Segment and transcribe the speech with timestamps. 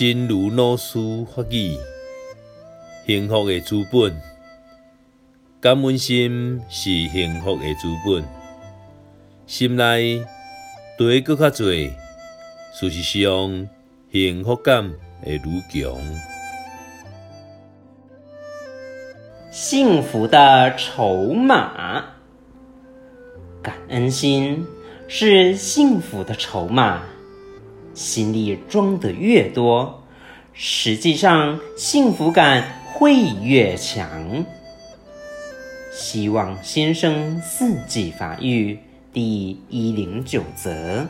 [0.00, 1.76] 真如老师法语，
[3.04, 4.18] 幸福的资本，
[5.60, 8.24] 感恩心是幸福的资本。
[9.46, 10.24] 心内
[10.96, 11.66] 多阁较多，
[12.72, 13.68] 事实上
[14.10, 14.90] 幸福感
[15.22, 15.94] 会愈强。
[19.50, 22.14] 幸福的筹码，
[23.60, 24.66] 感恩心
[25.08, 27.02] 是幸福的筹码。
[27.94, 30.02] 心里装的越多，
[30.52, 34.44] 实际上幸福感会越强。
[35.92, 38.78] 希望先生四季发育
[39.12, 41.06] 第一零九则。